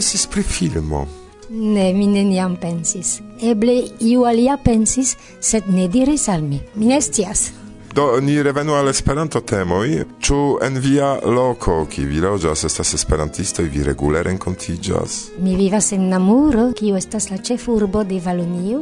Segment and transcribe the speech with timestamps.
[0.00, 1.06] pensis pri filmo?
[1.50, 3.20] Ne, mi neniam pensis.
[3.42, 6.60] Eble iu alia pensis, sed ne diris al mi.
[6.74, 7.50] Mi ne stias.
[7.92, 10.00] Do ni revenu al Esperanto temoi.
[10.18, 15.18] Ču en via loco, ki vi loĝas estas esperantistoj, vi regule renkontiĝas?
[15.44, 18.80] Mi vivas en Namuro, kiu estas la ĉefurbo de Valonio.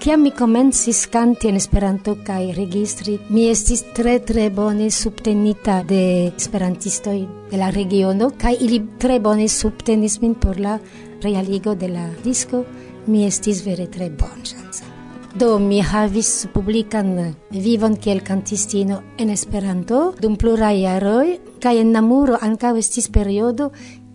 [0.00, 6.00] Kiam mi komencis kanti en Esperanto kaj registri, mi estis tre tre bone subtenita de
[6.30, 7.18] esperantistoj
[7.50, 10.78] de la regiono kaj ili tre bone subtenis min por la
[11.20, 12.64] realigo de la disco.
[13.06, 14.88] Mi estis vere tre bonŝanca.
[15.36, 22.40] Do mi havis publikan vivon kiel kantistino en Esperanto dum pluraj jaroj kaj en Namuro
[22.40, 23.68] ankaŭ estis periodo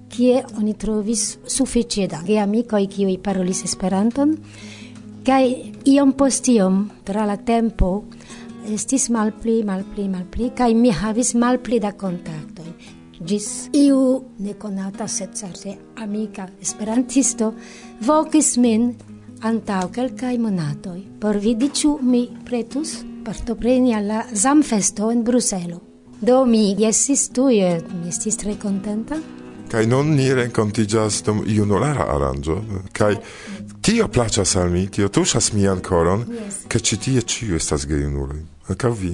[0.10, 4.40] kie oni trovis sufiĉe da geamikoj kiuj parolis Esperanton
[5.26, 8.04] Kai iom post iom, tra la tempo,
[8.70, 12.62] estis malpli, malpli, malpli, kai mi havis malpli da kontakto
[13.26, 17.54] Gis iu nekonata, sed certe amica esperantisto,
[18.06, 18.92] vokis min
[19.42, 25.80] antau kelkaj monatoj por vidi ĉu mi pretus partopreni al la Zamfesto en Bruselo.
[26.22, 29.18] Do mi jesis tuje, mi estis tre kontenta.
[29.72, 32.62] Kaj nun ni renkontiĝas dum junulara aranĝo,
[32.94, 33.16] kaj...
[33.16, 33.55] Kaj
[33.86, 36.24] Tio placas al mi, tio tušas mian koron,
[36.68, 38.40] ke ĉi tie ĉiu estas gejunuloj.
[38.74, 39.12] Ankaŭ vi.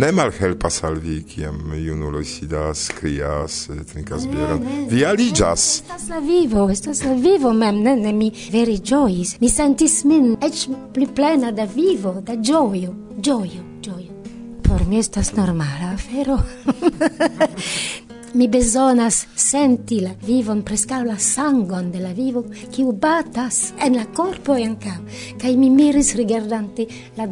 [0.00, 4.64] Ne malhelpas al vi, kiam junuloj sidas, krias, eh, trinkas bieron.
[4.88, 5.66] Vi aliĝas.
[5.82, 7.82] Estas la vivo, estas la vivo mem.
[7.84, 9.36] Ne, ne, mi vere ĝojis.
[9.40, 10.64] Mi sentis min eĉ
[10.94, 14.16] pli plena da vivo, da ĝojo, ĝojo, ĝojo.
[14.64, 16.40] Por mi estas normala afero.
[18.34, 24.06] mi bezonas senti la vivon, prescau la sangon de la vivo, qui batas en la
[24.06, 25.00] corpo e ca
[25.38, 27.28] Cai mi miris rigardante la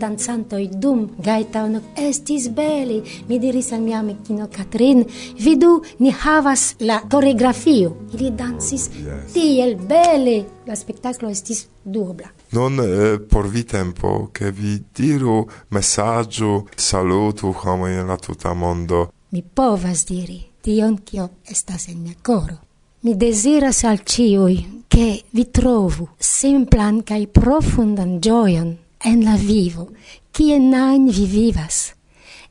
[0.58, 5.04] i dum gaetaon, estis beli, mi diris al mia amicino Catrin,
[5.38, 7.96] vidu, ni havas la coreografio.
[8.12, 9.32] Ili dansis yes.
[9.32, 16.68] tiel bele, la spettacolo estis dubla Non eh, por vi tempo che vi diru messaggio
[16.76, 19.12] salutu homo in la tuta mondo.
[19.30, 22.58] Mi povas diri tion kio estas en mia coro.
[23.02, 29.90] Mi desiras al ciui che vi trovu simplan cae profundan gioion en la vivo,
[30.30, 31.94] kie nain vi vivas.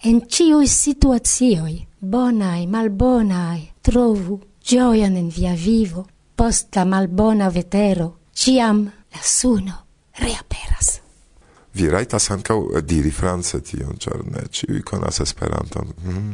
[0.03, 8.83] En ciui situazioi, bonai, malbonai, trovu gioion en via vivo, post la malbona vetero, ciam
[8.85, 9.85] la suno
[10.17, 10.99] reaperas.
[11.73, 15.93] Vi raitas ancau eh, diri france tion, cer ne ciui conas esperanton.
[16.03, 16.33] Mm.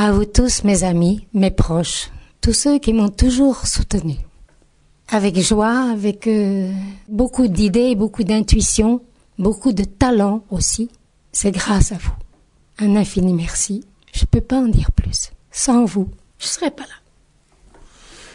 [0.00, 4.14] À vous tous, mes amis, mes proches, tous ceux qui m'ont toujours soutenu.
[5.08, 6.70] Avec joie, avec euh,
[7.08, 9.02] beaucoup d'idées, beaucoup d'intuition,
[9.40, 10.88] beaucoup de talent aussi.
[11.32, 12.12] C'est grâce à vous.
[12.78, 13.84] Un infini merci.
[14.14, 15.32] Je peux pas en dire plus.
[15.50, 16.08] Sans vous,
[16.38, 16.94] je serais pas là.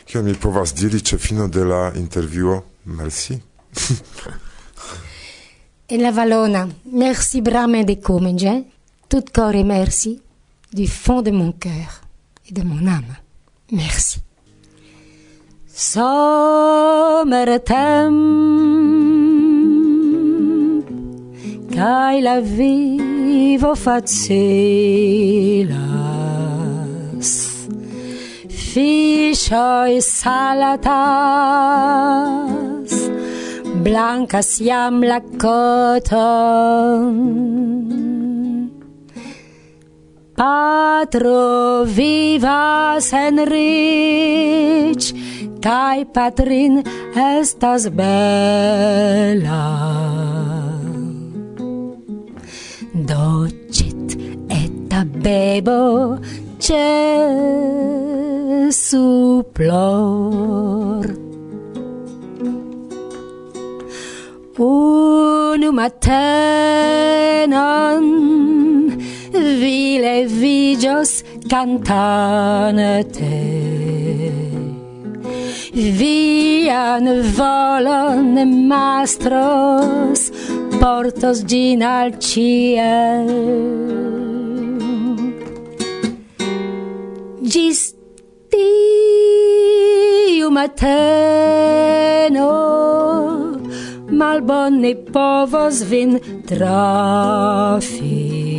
[0.06, 2.62] Che mi povas diri ce fino de la interview.
[2.86, 3.42] Merci.
[5.90, 8.66] e la Valona, merci brame de comenge.
[9.08, 10.20] Tout corps merci
[10.74, 12.02] du fond de mon cœur
[12.50, 13.16] et de mon âme.
[13.72, 14.20] Merci.
[15.76, 16.14] Sommertem
[21.72, 24.14] Kai la vivo facilas
[28.50, 30.84] Fishoi salatas
[33.84, 37.04] Blancas iam la coton
[40.44, 45.06] patro vivas en rich
[45.66, 46.74] kai patrin
[47.16, 49.66] estas bela.
[53.12, 54.08] Docit
[54.64, 55.84] eta bebo
[56.66, 56.90] ĉe
[58.84, 59.86] suplor
[64.72, 67.14] Unu matenon
[70.74, 73.34] igios cantante
[75.74, 77.06] Vian
[77.38, 80.32] volon mastros
[80.80, 83.28] portos gin al ciel.
[87.42, 87.82] Gis
[88.54, 92.52] tiu mateno
[94.20, 96.12] malbone povos vin
[96.46, 98.53] trafi.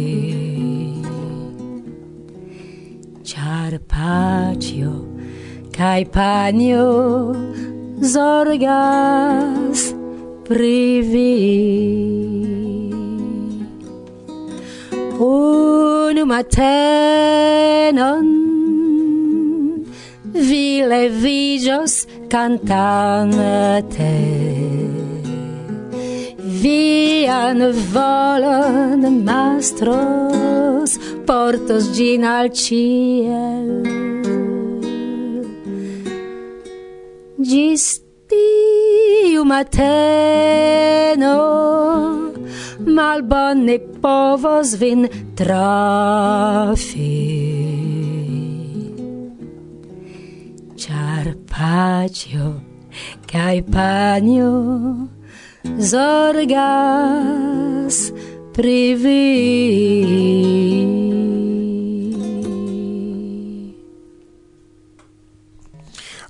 [3.65, 4.93] Carpaccio
[5.73, 7.33] kai panio
[8.13, 9.81] zorgas
[10.49, 11.33] privi
[15.19, 18.27] un matenon
[20.49, 21.95] vi levigios
[22.29, 24.13] cantante
[26.65, 27.61] vian
[27.95, 30.91] volon mastros
[31.29, 33.69] portos gin al ciel.
[37.51, 37.85] Gis
[38.31, 41.39] tiu mateno
[42.97, 45.01] malbone povos vin
[45.39, 47.13] trafi
[50.83, 52.47] char pacio
[53.31, 54.53] cae panio
[55.81, 57.33] zorgas
[58.53, 59.23] privi.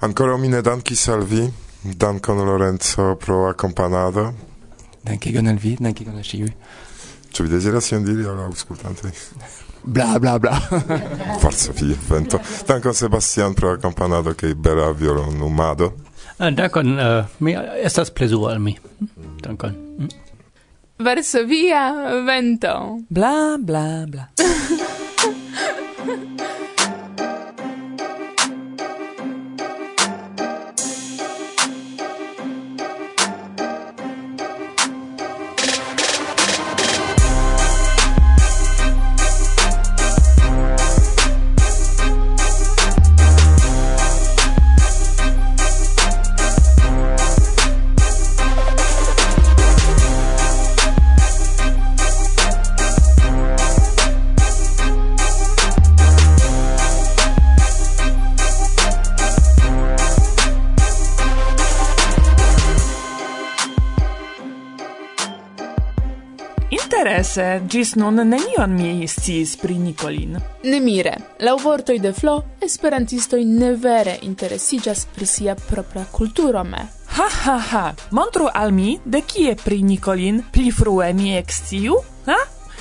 [0.01, 1.53] Ancora mine danki salvi,
[1.83, 4.35] dankon Lorenzo pro accompanado.
[5.03, 6.55] Danki gon al vi, danki gon al ciui.
[7.31, 9.13] Ci vi desideras ion diri alla auscultante?
[9.85, 10.57] bla bla bla
[11.39, 15.95] forza via vento danko sebastian pro accompagnado che bella violon numado
[16.39, 18.79] uh, danko uh, mi estas plezu al mi
[19.45, 20.09] danko mm.
[20.99, 21.85] verso via
[22.25, 24.25] vento bla bla bla
[67.25, 70.37] se gis nun nenion mi sciis pri Nicolin.
[70.63, 76.89] Ne mire, lau vortoi de Flo, esperantistoi ne vere interesigas pri sia propra culturome.
[77.17, 82.39] Ha ha ha, montru al mi de kie pri Nicolin pli frue mi exciu, ha?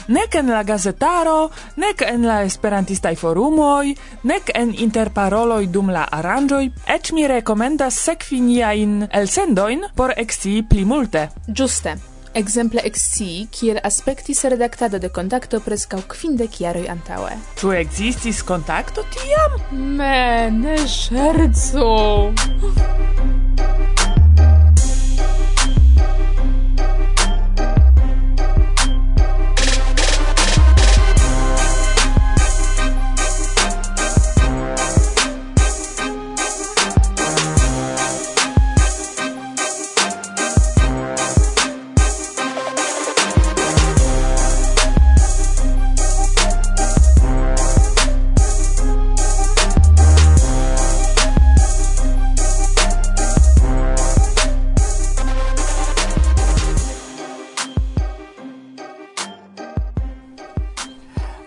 [0.08, 1.50] Nec en la gazetaro,
[1.80, 3.94] nec en la esperantistai forumoj,
[4.24, 10.84] nec en interparoloj dum la aranĝoj, eĉ mi rekomendas sekvi niajn elsendoin por ekscii pli
[10.84, 11.30] multe.
[11.48, 11.96] Ĝuste,
[12.36, 17.36] Exemple exsii, kiel aspektis redaktado de kontakto preskaŭ kvindek jaroj antaŭe.
[17.62, 19.60] Ĉu ekzistis kontakto tiam?
[20.00, 21.86] Ne, ne ŝercu!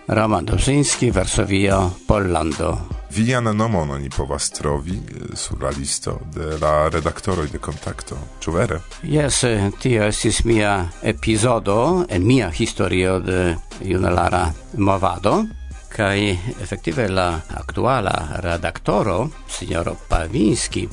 [0.07, 2.77] Roman Dobrzyński, Varsovio, Pollando.
[3.11, 8.51] Vian nomon oni povas trovi eh, sur la listo de la redaktoroj de Kontakto, ĉu
[8.51, 8.79] vere?
[9.03, 14.47] Jes, eh, tio estis mia epizodo en mia historio de junelara
[14.77, 15.43] movado
[15.91, 20.87] kai efektive la aktuala redaktoro, signoro Pavinski,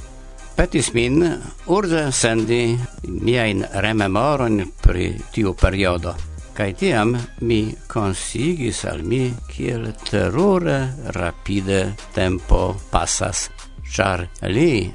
[0.56, 1.22] petis min
[1.66, 2.78] urze sendi
[3.08, 6.33] miajn rememoron pri tiu periodo.
[6.54, 10.76] Kai tiam mi consigis al mi kiel terure
[11.16, 13.48] rapide tempo passas,
[13.82, 14.22] char
[14.54, 14.86] li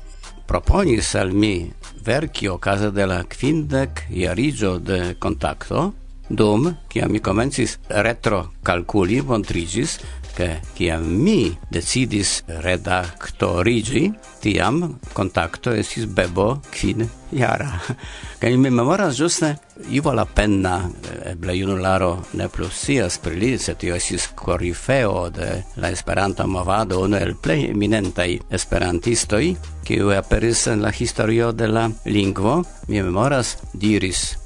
[0.48, 1.68] proponis al mi
[2.08, 5.89] verki okaze de la quindec iarigio de contacto,
[6.30, 9.98] dum, kiam mi comencis retro calculi, montrigis,
[10.39, 17.03] che kiam mi decidis redaktorigi, tiam contacto esis bebo quin
[17.36, 17.74] iara.
[18.39, 19.58] Kaj mi memoras giuste,
[19.91, 20.89] Ivo la penna
[21.27, 27.01] eble junularo ne plus sias per li, se tio esis corifeo de la Esperanta movado,
[27.03, 29.53] uno el plei eminentai esperantistoi,
[29.84, 34.38] kiu aperis en la historio de la lingvo, mi memoras diris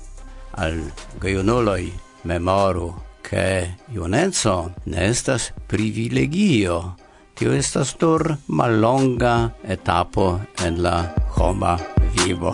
[0.57, 0.79] al
[1.21, 1.89] gejunuloj
[2.23, 2.93] memoru
[3.23, 6.95] che ionenzo ne estas privilegio,
[7.33, 11.77] tio estas tur mallonga etapo en la homa
[12.13, 12.53] vivo.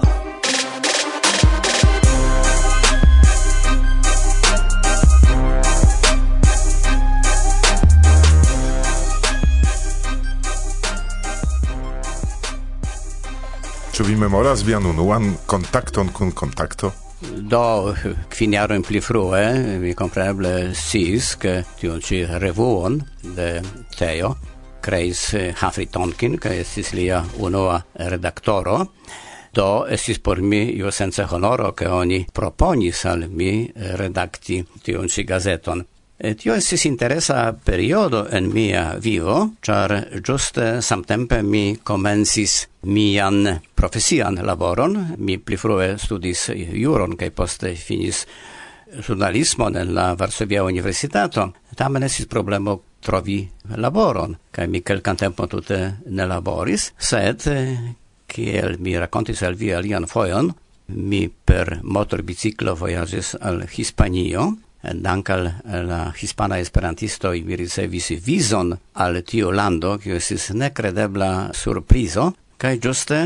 [13.91, 17.08] Ĉu vi memoras vian unuan kontakton kun kontakto?
[17.19, 17.95] do
[18.31, 19.41] kvin jarojn pli frue
[19.79, 23.61] vi kompreneble che ti tion ci revuon de
[23.97, 24.37] Teo
[24.79, 28.93] creis eh, Humphrey Tonkin che estis lia unua redaktoro.
[29.51, 35.23] Do estis por mi io sense honoro che oni proponis al mi redakti tion ci
[35.23, 35.85] gazeton.
[36.19, 44.35] Et tio estis interesa periodo en mia vivo, char giuste samtempe mi comensis mian profesian
[44.43, 48.25] laboron, mi pli frue studis juron, cae poste finis
[49.07, 53.39] journalismon en la Varsovia Universitato, tamen estis problemo trovi
[53.79, 57.77] laboron, kaj mi kelkan tempo tute ne laboris, sed eh,
[58.27, 60.51] kiel mi racontis al vi alian foion,
[60.99, 67.43] mi per motor biciclo voyages al Hispanio, Eh, dank al eh, la hispana esperantisto i
[67.55, 73.17] ricevis vizon al tio lando kiu estis nekredebla surprizo kaj ĝuste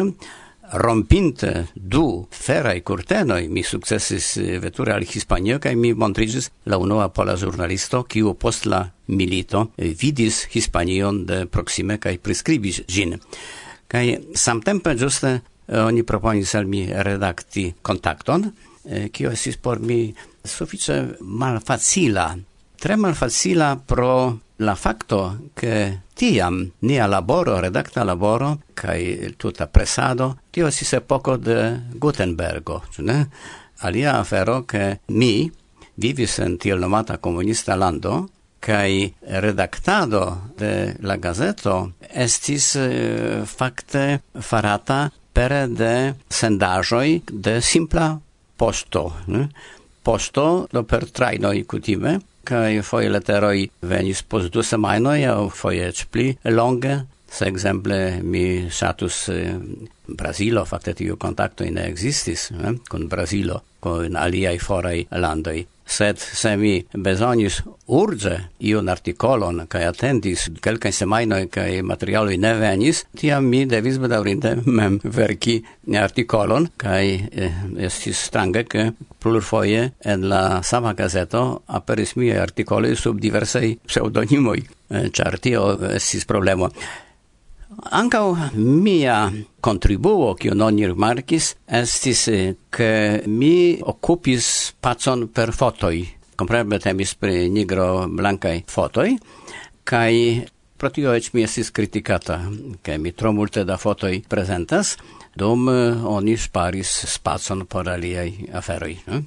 [0.82, 7.12] rompinte du ferai kurtenoj mi sukcesis eh, veture al Hispanio kaj mi montrigis la unua
[7.14, 13.20] pola giornalisto kiu post la milito vidis Hispanion de proksime kaj prescribis gin.
[13.88, 18.50] kaj samtempe ĝuste oni proponis al mi redakti kontakton
[18.84, 20.14] Eh, kio estis por mi
[20.44, 22.34] sufiĉe malfacila,
[22.80, 30.70] tre malfacila pro la facto che tiam nia laboro, redacta laboro, cae tuta presado, tio
[30.70, 33.30] se poco de Gutenbergo, ne?
[33.80, 35.52] Alia afero che mi
[35.96, 45.12] vivis en tiel nomata comunista lando, cae redactado de la gazeto estis eh, fakte farata
[45.34, 48.14] pere de sendajoi de simpla
[48.64, 49.48] posto, ne?
[50.04, 56.06] Posto do per trajnoj kutime kaj foje leteroj venis post du semajnoj aŭ foi eĉ
[56.12, 56.96] pli longe.
[57.34, 59.56] Se exemple mi satus eh,
[60.08, 66.18] Brazilo, fakte tiu kontakto in existis eh, kun brasilo kun alia i forai landoi sed
[66.18, 73.48] se mi bezonis urge iun artikolon cae atendis quelcae semainoi cae materialoj ne venis, tiam
[73.50, 75.60] mi devis bedaurinte mem verki
[76.00, 77.52] artikolon eh,
[77.88, 85.10] estis strange, ke plurfoje en la sama gazeto aperis miaj articoli sub diversei pseudonimoi, eh,
[85.12, 86.72] char tio estis problemo.
[87.90, 96.08] Ancau mia contribuo, cio non rimarkis, estis, eh, che mi occupis pacon per fotoi.
[96.36, 99.18] Compreble temis pri nigro blancai fotoi,
[99.84, 102.50] kai pro tio ec mi estis criticata,
[102.82, 104.96] che mi tro multe da fotoi presentas,
[105.36, 108.92] dum eh, oni sparis spacon por aliaj aferoj.
[108.92, 109.14] Eh?
[109.14, 109.24] Ne?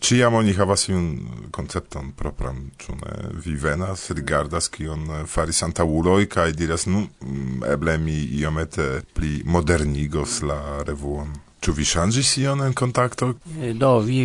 [0.00, 1.06] Ciam oni havas iun
[1.50, 3.14] koncepton propran, ĉu ne?
[3.44, 10.42] Vi venas, rigardas kion faris antaŭuloj kaj diras, nu, mm, eble mi iomete pli modernigos
[10.42, 11.32] la revuon.
[11.66, 13.26] Ĉu vi ŝanĝis ion en kontakto?
[13.58, 14.20] Eh, do, vi,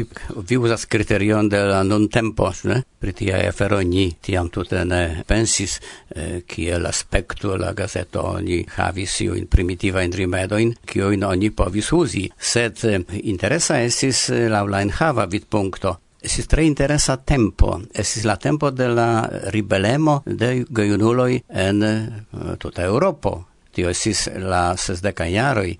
[0.49, 2.75] vi uzas kriterion de la nuntempo, ne?
[3.01, 5.79] Pri tiaj aferoj ni tiam tute ne pensis,
[6.13, 12.27] eh, kiel aspekto la gazeto oni havis iujn primitivajn rimedojn, kiujn oni povis uzi.
[12.37, 15.97] Sed eh, interesa estis eh, laŭ la enhava vidpunkto.
[16.21, 17.79] Esis tre interesa tempo.
[17.89, 19.11] Esis la tempo de la
[19.49, 22.01] ribelemo de gejunuloj en eh,
[22.61, 23.39] tuta Europo.
[23.73, 25.71] Tio esis la sesdeka jaroj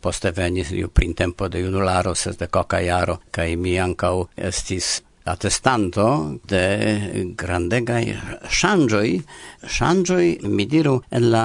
[0.00, 6.38] Poste venis iu printempo de junularo, ses de coca iaro, kai mi ancau estis atestanto
[6.48, 8.16] de grandegai
[8.48, 9.20] shangioi,
[9.66, 11.44] shangioi, mi diru, en la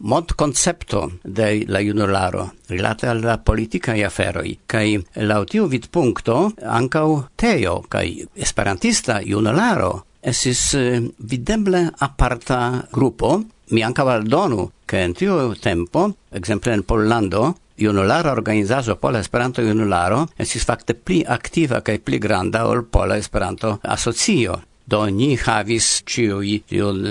[0.00, 4.96] mod concepto de la junularo rilate al la politica i aferoi kai
[5.28, 13.42] la tiu vid punkto ankau teo kai esperantista junularo esis eh, videble aparta grupo.
[13.70, 20.26] Mi anca valdonu ke en tiu tempo ekzemple en Pollando junulara organizazo Pola Esperanto Junularo
[20.38, 24.60] estis fakte pli aktiva kaj pli granda ol Pola Esperanto Asocio.
[24.86, 27.04] Do ni havis ĉiuj tiun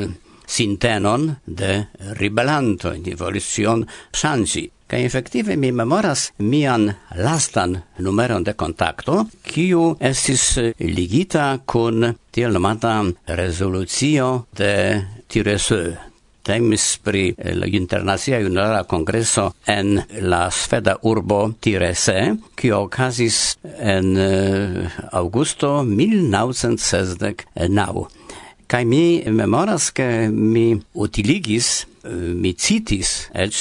[0.49, 1.85] sintenon de
[2.19, 3.85] ribelanto, ni volis tion
[4.17, 4.65] ŝanĝi.
[4.89, 12.97] Kaj efektive mi memoras mian lastan numeron de kontakto, kiu estis ligita kun tiel nomata
[13.38, 14.73] rezolucio de
[15.29, 16.08] Tireseux
[16.49, 24.17] temis pri eh, la internacia junulara congresso en la sveda urbo Tirese, kio okazis en
[24.17, 28.07] eh, augusto 1969.
[28.69, 33.53] Kai mi memoras, ke mi utiligis eh, mi citis ec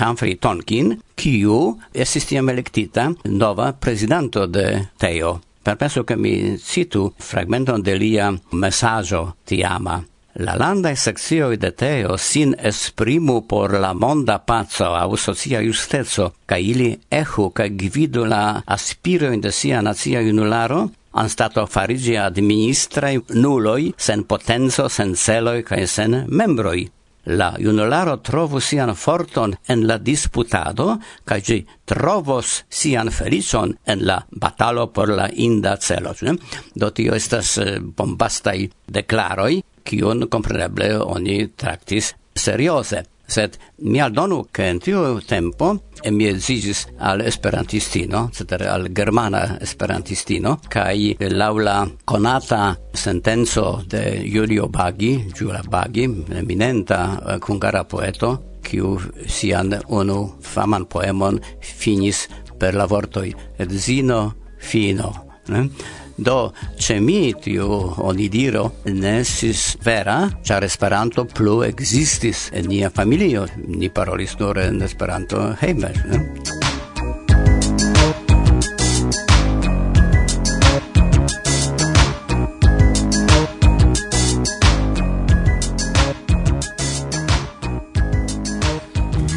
[0.00, 5.40] Humphrey Tonkin, kiu estis tiam elektita nova prezidanto de TEO.
[5.62, 10.17] Perpenso che mi citu fragmenton de lia messaggio tiama.
[10.40, 16.58] La landa seccio de teo sin esprimu por la monda pazzo au socia justezo ca
[16.58, 23.92] ili ehu ca gvidu la aspiroin de sia nazia unularo an stato farigi administrai nuloi,
[23.96, 26.86] sen potenzo, sen celoi, ca sen membroi.
[27.24, 34.20] La junularo trovu sian forton en la disputado, ca gi trovos sian felicion en la
[34.30, 36.14] batalo por la inda celo.
[36.22, 36.36] Ne?
[36.74, 43.04] Do tio estas eh, bombastai declaroi, kion compreneble oni traktis seriose.
[43.28, 50.60] Sed mi aldonu, che in tiu tempo mi esigis al esperantistino, cetere al germana esperantistino,
[50.68, 59.76] kai laula conata sentenzo de Julio Baghi, Giura Baghi, eminenta eh, cungara poeto, quiu sian
[59.88, 62.28] unu faman poemon finis
[62.58, 65.68] per la vortoi edzino fino Ne?
[66.16, 67.68] Do, ce mi tiu
[68.02, 73.46] onidiro ne estis vera, char Esperanto plu existis en nia familio.
[73.66, 75.92] Ni parolis nur en Esperanto heime.
[76.10, 76.24] Ne?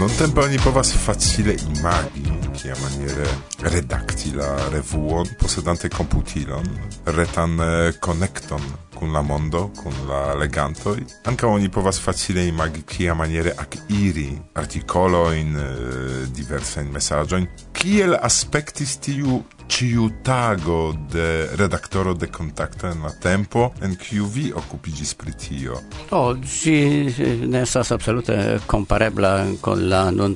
[0.02, 2.31] Non tempo oni povas facile imagi
[2.62, 3.26] kia maniere
[3.60, 6.68] redakti la revuon posedante computilon,
[7.06, 7.58] retan
[8.00, 8.62] connecton
[8.94, 11.02] kun la mondo, kun la legantoi.
[11.26, 17.42] Anca oni povas facile imagi kia maniere ac iri articolo in uh, diversa in messaggio.
[17.74, 19.42] Kiel aspectis tiu
[19.72, 25.82] ciu tago de redaktoro de contacto en la tempo en kiu vi occupigis pri tio?
[26.10, 27.10] Oh, si
[27.48, 30.36] ne estas absolute comparebla con la non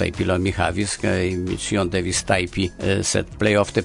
[0.00, 2.66] tajpilon mi havis, kai mi cion devis tajpi,
[3.04, 3.84] sed plej ofte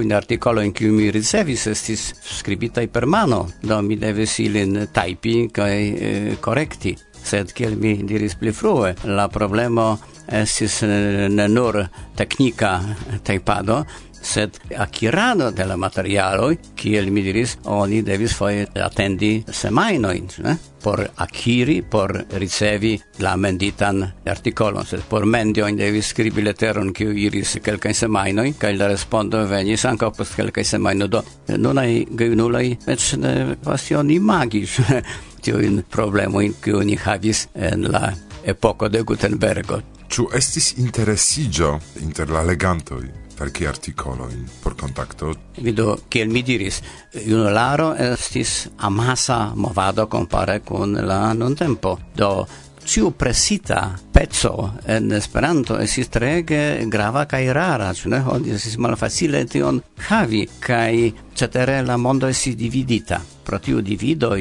[0.00, 5.50] in articolo in cui mi ricevis, estis skribitaj per mano, do mi devis ilin tajpi
[5.52, 6.96] kaj korekti.
[7.20, 11.76] Sed kiel mi diris pli frue, la problemo estis ne nur
[12.16, 12.78] teknika
[13.22, 13.84] taipado
[14.22, 20.56] sed akirado de la materialoj, kiel mi diris, oni devis foje atendi semajnojn, ne?
[20.82, 27.58] por akiri, por ricevi la menditan artikolon, sed por mendiojn devis skribi leteron, kiu iris
[27.64, 31.10] kelkajn semajnojn, kaj la respondo venis ankaŭ post kelkaj semajnoj.
[31.10, 31.22] Do
[31.58, 34.80] nunaj gejunuloj eĉ ne pasion imagis
[35.44, 38.12] tiujn problemojn, kiu ni havis en la
[38.44, 39.82] epoko de Gutenbergo.
[40.10, 43.19] Ĉu estis interesiĝo inter la legantoj?
[43.40, 46.82] verki artikoloin por contacto Vido, kiel mi diris,
[47.26, 51.98] junularo estis amasa movado compare con la non tempo.
[52.14, 52.46] Do,
[52.84, 58.22] ciu presita pezzo en Esperanto esis trege grava kaj rara, ĉu ne?
[58.24, 63.20] Hodi esis malfacile tion havi kaj cetere la mondo esis dividita.
[63.44, 64.40] Pro tiu dividoj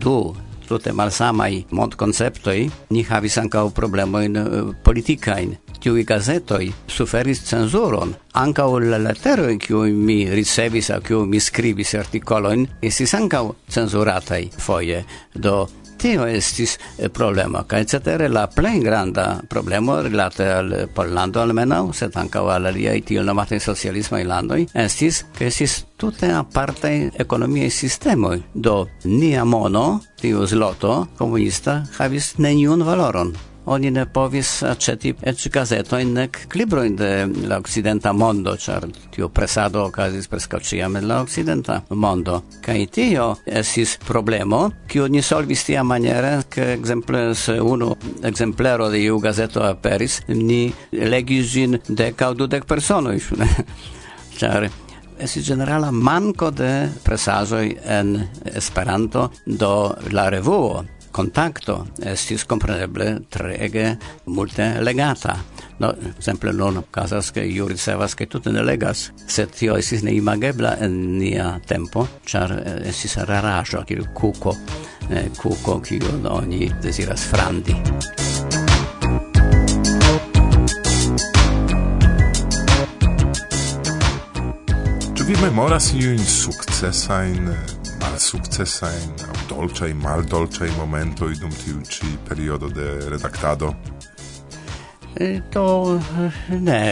[0.00, 0.18] du
[0.68, 2.58] tute malsamaj mondkonceptoj
[2.90, 8.14] ni havis ankaŭ problemojn eh, politikajn tiui gazetoi suferis censuron.
[8.40, 14.48] Ancau la letero in cui mi ricevis a cui mi scribis articoloin estis ancau censuratai
[14.56, 15.04] foie.
[15.32, 15.68] Do
[16.00, 22.16] tio estis eh, problema, ca cetere la plej granda problema relate al Pollando almenau, sed
[22.16, 28.42] ankaŭ al aliai tio nomate socialismo in landoi, estis, che estis tutte aparte ekonomiaj sistemoi.
[28.52, 36.12] Do nia mono, tio zloto comunista, havis neniun valoron oni ne povis aceti ec gazetojn
[36.18, 37.10] nek librojn de
[37.48, 42.42] la okcidenta mondo, ĉar tio presado okazis preskaŭ ĉiam en la okcidenta mondo.
[42.64, 49.02] Kaj tio estis problemo, kiu ni solvis tia maniere, ke ekzemple se unu ekzemplero de
[49.04, 53.18] iu gazeto aperis, ni legis ĝin dek aŭ dudek personoj,
[54.40, 54.70] ĉar
[55.14, 58.16] Esi generala manco de presazoi en
[58.50, 60.82] Esperanto do la revuo
[61.14, 65.36] contacto estis compreneble trege multe legata.
[65.78, 70.76] No, exemple, non casas che io ricevas che tutte ne legas, sed tio estis neimagebla
[70.78, 74.56] en nia tempo, char eh, estis rarajo, kiel cuco,
[75.08, 78.23] eh, cuco, non oni desiras frandi.
[85.24, 87.46] Ĉu vi memoras iujn sukcesajn,
[88.02, 93.70] malsukcesajn aŭ dolĉaj, maldolĉaj momentoj dum tiu ĉi periodo de redaktado?
[95.16, 95.64] Eh, to
[95.96, 96.82] eh, ne,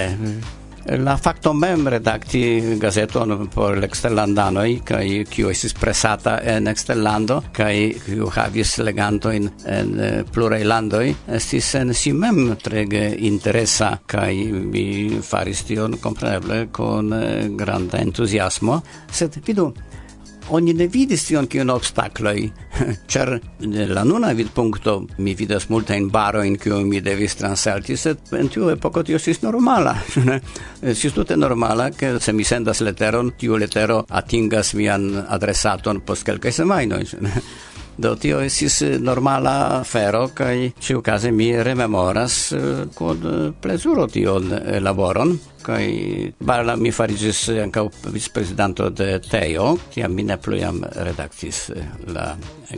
[0.84, 8.30] la facto mem redakti gazeton por l'exterlandanoi kai kiu estis presata en exterlando kai kiu
[8.34, 11.04] havis legantojn en eh, pluraj landoj
[11.38, 18.82] estis en si mem trege interesa kai mi faris tion kompreneble kun eh, granda entuziasmo.
[19.10, 19.70] Sed vidu
[20.50, 22.42] oni ne vidis tion kiun obstakloj,
[23.12, 23.32] ĉar
[23.92, 29.02] la nuna vidpunkto mi vidas multajn barojn kiujn mi devis transalti, sed en tiu epoko
[29.02, 29.94] tio estis normala.
[30.92, 36.52] Estis tute normala, ke se mi sendas leteron, tiu letero atingas mian adresaton post kelkaj
[36.62, 37.04] semajnoj.
[38.02, 45.36] Do tio estis normala afero kaj ĉiukaze mi rememoras eh, kun plezuro tion eh, laboron
[45.62, 51.70] kai bala mi farigis eh, ankaŭ vicprezidanto de Teo, kiam mi ne plu jam redaktis
[51.70, 52.32] eh, la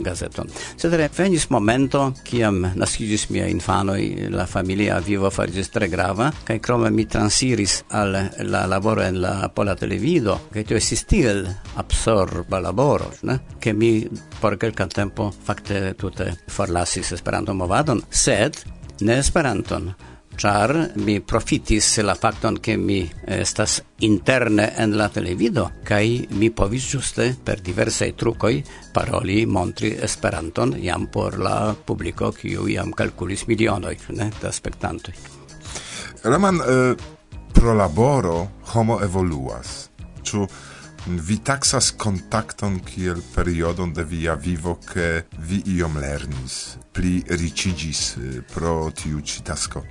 [0.05, 0.49] gazeton.
[0.77, 3.99] Sed venis momento, kiam naskiĝis mia infanoj,
[4.33, 8.15] la familia vivo farigis tre grava, kaj krome mi transiris al
[8.51, 11.45] la laboro en la pola televido, kaj tio estis tiel
[11.81, 13.39] absorba laboro, ne?
[13.59, 14.05] ke mi
[14.41, 18.59] por kelka tempo fakte tute forlasis Esperanto movadon, sed
[19.01, 19.89] ne Esperanton,
[20.37, 26.51] char mi profitis la facton ke mi eh, estas interne en la televido kaj mi
[26.51, 28.61] povis juste per diverse trukoj
[28.93, 35.15] paroli montri Esperanton jam por la publiko kiu jam kalkulis milionoj ne da spektantoj
[36.23, 36.95] Roman eh,
[37.53, 39.89] pro laboro homo evoluas
[40.23, 40.47] ĉu
[41.07, 48.41] vi taxas kontakton kiel periodon de via vivo ke vi iom lernis, pli ricigis eh,
[48.53, 49.83] pro tiu ci tasko?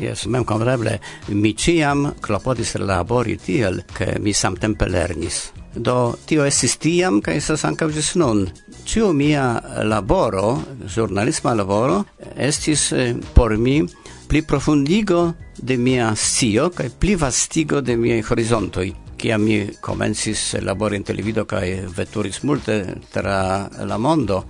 [0.00, 5.52] Yes, mem kompreneble mi ciam clopodis labori tiel, che mi samtempe lernis.
[5.74, 8.46] Do tio esis tiam, ca esas ankaŭ ĝis nun.
[8.84, 12.02] Cio mia laboro, giornalisma laboro,
[12.36, 13.82] estis eh, por mi
[14.28, 20.96] pli profundigo de mia scio ca pli vastigo de miei horizontoi kiam mi komencis labori
[20.98, 22.78] in televido kaj veturis multe
[23.14, 24.42] tra la mondo,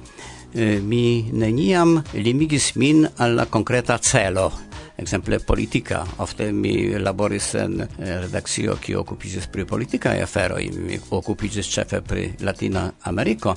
[0.55, 4.51] eh, mi neniam limigis min alla concreta celo,
[4.97, 6.05] exemple politica.
[6.19, 7.87] Ofte mi laboris en eh,
[8.21, 13.57] redakcio kiu okupiĝis pri politikaj aferoj, mi okupiĝis ĉefe pri Latina Ameriko.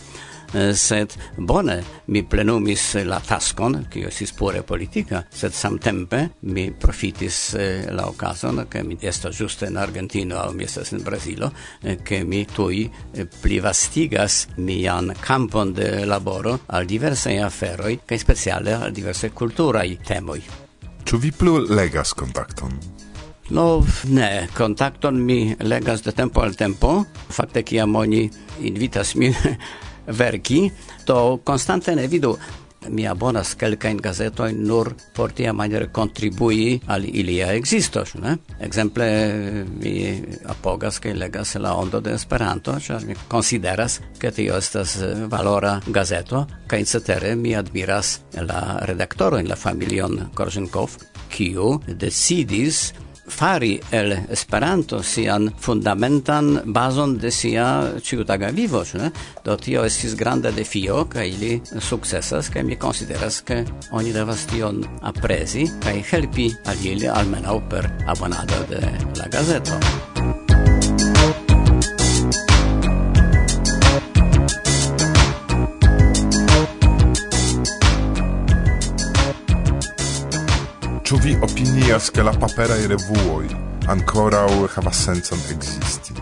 [0.53, 5.23] Eh, sed bone mi plenumis la taskon, kio estis pure politika.
[5.29, 10.63] Sed samtempe mi profitis eh, la okazon che mi estas giuste in Argentino, aŭ mi
[10.63, 11.51] estas in Brasilo,
[12.03, 12.85] che mi tuj
[13.41, 20.64] plivastigas mian kampon de laboro al diversaj aferoj che speciale al diversaj kulturaj temoi.
[21.05, 22.71] Ĉu vi plu legas kontakton?
[23.53, 27.03] No, ne, kontakton mi legas de tempo al tempo.
[27.29, 28.23] Fakte kiam oni
[28.65, 29.35] invitas min
[30.21, 30.71] verki,
[31.05, 32.33] to konstante ne vidu
[32.89, 38.37] mi abonas kelkajn gazetojn nur por tia maniere kontribui al ilia ekzisto, ne?
[38.59, 39.07] Ekzemple
[39.81, 39.95] mi
[40.51, 45.79] apogas kaj legas la ondo de Esperanto, ĉar mi konsideras ke tio estas eh, valora
[45.87, 50.97] gazeto kaj cetere mi admiras la redaktorojn, la familion Korzenkov,
[51.29, 52.93] kiu decidis
[53.27, 59.11] fari el Esperanto sian fundamentan bazon de sia ciutaga vivo, ne?
[59.43, 64.83] Do tio estis granda defio, kaj ili sukcesas, kaj mi konsideras, ke oni devas tion
[65.01, 68.81] aprezi kaj helpi al ili almenaŭ per abonado de
[69.19, 70.34] la gazeto.
[81.05, 83.43] Ĉu vi opinias, ke la paperaj revuoj
[83.93, 86.15] ankoraŭ havas sencon ekzisti?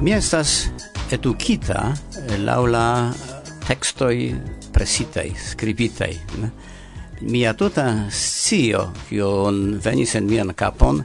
[0.00, 0.70] Mi estas
[1.12, 4.14] edukita eh, laŭ la eh, tekstoj
[4.72, 6.08] presitaj, skribitaj.
[7.28, 11.02] Mia tuta scio, kiun venis en mian kapon,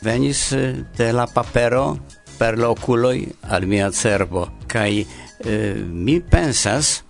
[0.00, 1.98] venis eh, de la papero
[2.38, 4.46] per la oculoi al mia cerbo.
[4.72, 7.02] Kai eh, mi pensas,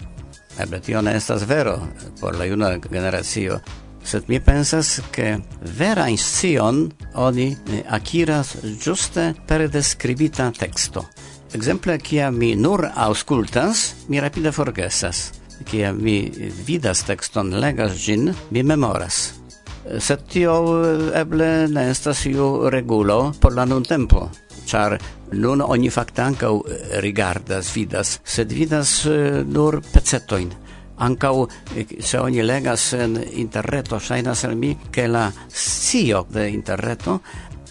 [0.58, 1.78] eble tio ne estas vero
[2.18, 3.60] por la juna generacio,
[4.02, 5.40] sed mi pensas che
[5.76, 11.08] vera inscion oni akiras giuste per describita texto.
[11.52, 15.30] Exemple, kia mi nur auscultas, mi rapide forgesas.
[15.64, 16.30] Kia mi
[16.64, 19.40] vidas texton, legas gin, mi memoras.
[19.98, 24.28] Sed tio eh, eble ne estas iu regulo por la nun tempo,
[24.66, 24.96] char
[25.32, 30.52] nun oni fakte ankaŭ eh, rigardas, vidas, sed vidas eh, nur pecetoin
[31.00, 37.20] ancau eh, se oni legas en interreto shainas al mi che la scio de interreto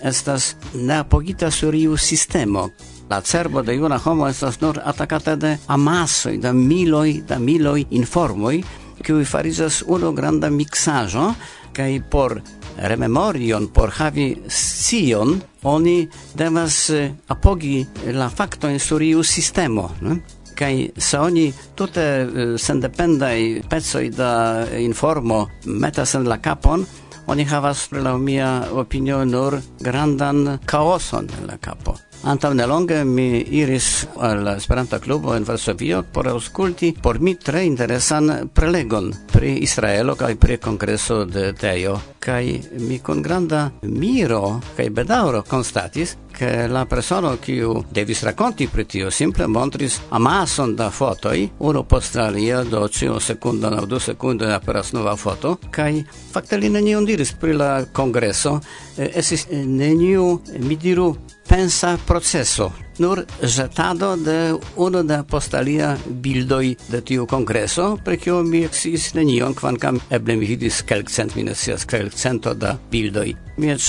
[0.01, 2.69] estas ne apogita sur iu sistemo
[3.09, 8.63] la cerbo de una homo estas nur atacata de amasoi da miloi da miloi informoi
[9.03, 11.35] qui farizas uno granda mixajo
[11.73, 12.41] kai por
[12.77, 20.38] rememorion por havi scion oni devas eh, apogi la facto sur iu sistemo ne?
[20.59, 24.31] kai se oni tute eh, sendependai pezoi da
[24.77, 26.85] informo metas en la capon
[27.29, 31.93] oni havas pri la mia opinio nur grandan kaoson en la capo.
[32.23, 38.49] Antaŭ nelonge mi iris al Esperanta klubo en Varsovio por aŭskulti por mi tre interesan
[38.53, 41.99] prelegon pri Israelo kaj pri kongreso de Tejo.
[42.19, 48.85] Kaj mi kun granda miro kaj bedaŭro konstatis che la persona kiu devis raconti pri
[48.85, 54.51] tio simple montris amason da fotoi, uno post alia, do cio secundon au du secundon
[54.51, 55.99] aperas nova foto, kai
[56.31, 58.59] fakte li nenion diris pri la e
[58.95, 67.01] eh, esis neniu, mi diru, pensa processo nur jetado de uno de postalia bildoi de
[67.01, 71.85] tiu kongreso, pre kiu mi sciis nenion, kvankam eble mi vidis kelkcent, mi ne scias,
[71.85, 73.35] kelkcento da bildoi.
[73.59, 73.87] Mi eĉ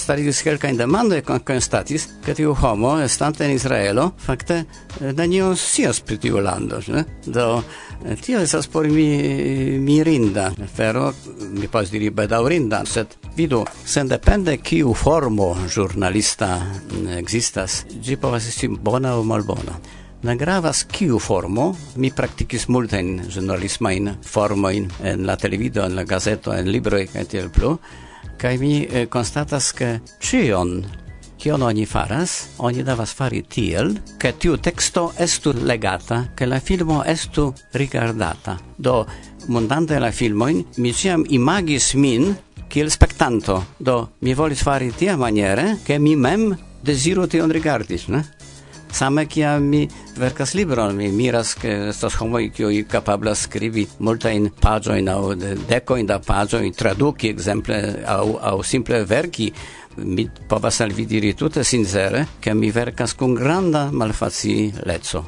[0.00, 6.16] starigis kelkajn demandojn, konstatis, ke tiu homo, estante en Israelo, fakte eh, nenion scias pri
[6.20, 7.04] tiu lando, ne?
[7.26, 9.08] Do eh, tio estas por mi
[9.80, 11.10] mirinda afero,
[11.52, 18.68] mi povas diri bedaŭrinda, sed vidu, sendepende kiu formo ĵurnalista mm, ekzistas, ĝi povas esti
[18.68, 19.78] bona o malbona.
[20.22, 26.52] Ne gravas kiu formo, mi praktikis multajn ĵurnalismajn formojn en la televido, en la gazeto,
[26.52, 27.78] en libroj kaj tiel plu,
[28.40, 30.82] kaj mi eh, konstatas, ke ĉion
[31.40, 37.00] kion oni faras, oni devas fari tiel, ke tiu teksto estu legata, ke la filmo
[37.08, 38.58] estu rigardata.
[38.76, 39.06] Do,
[39.48, 42.34] mundante la filmoin, mi ciam imagis min
[42.68, 43.62] kiel spectanto.
[43.78, 46.50] Do, mi volis fari tia maniere, ke mi mem
[46.82, 48.24] deziro tion rigardis, ne?
[48.92, 49.88] Same kia mi
[50.18, 55.20] verkas libron, mi miras ke estas homoj kiuj kapablas skribi multajn paĝojn aŭ
[55.70, 59.52] dekojn da paĝojn, traduki ekzemple aŭ aŭ simple verki
[59.96, 65.24] mi povas al vi diri tute sincere ke mi verkas kun granda malfacileco.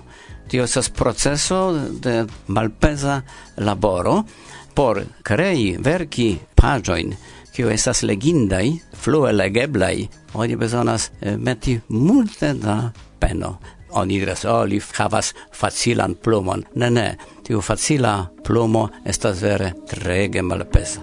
[0.48, 3.22] Tio estas proceso de malpeza
[3.56, 4.22] laboro
[4.74, 7.14] por krei verki paĝojn
[7.52, 13.58] kiu estas legindai flue legeblai oni bezonas eh, meti multe da peno.
[13.94, 16.64] Oni diras, oh, li havas facilan plumon.
[16.74, 21.00] Ne, ne, tiu facila plumo estas vere trege malpesa.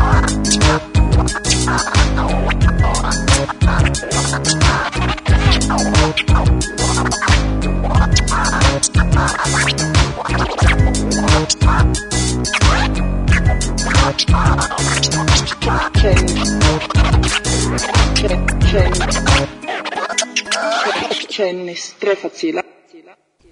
[21.29, 22.61] Cennis tre facila.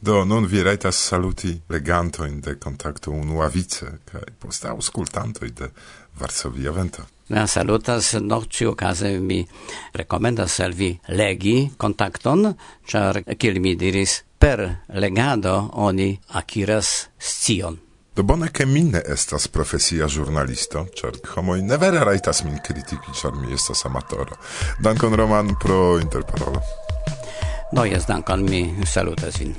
[0.02, 5.70] Do, nun vi raitas saluti legantoin de contacto unuavice, cae post auscultantoi de
[6.20, 7.06] Varsovia Vento.
[7.30, 9.46] Ne salutas, no ciu case mi
[9.94, 17.80] recomendas al vi legi contacton, char, kiel mi diris, per legado oni akiras scion.
[18.16, 23.86] Do Dobone kemine estas profesia ĵurnalisto, ĉar homoj nevere rajtas min kritiki, ĉar mi estas
[23.88, 24.36] amatoro.
[24.84, 26.60] Dankon Roman pro interparolo.
[27.72, 29.56] Do no, jes dankon mi salutas vin.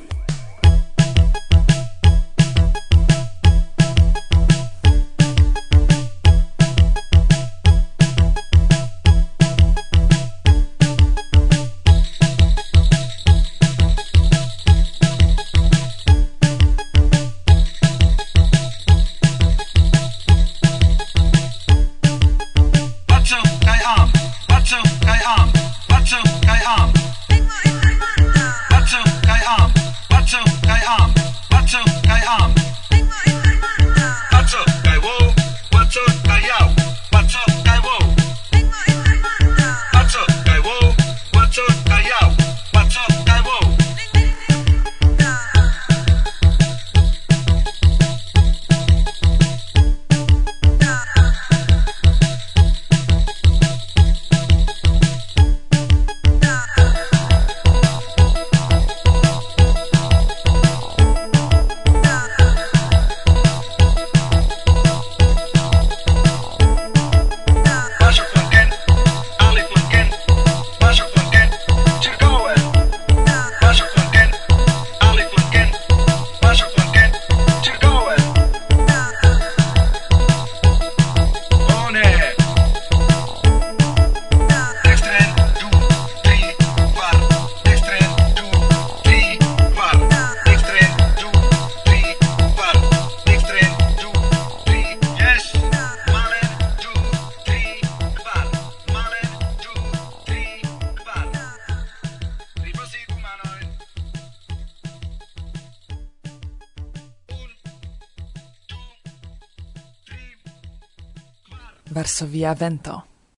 [112.43, 113.12] alia vento.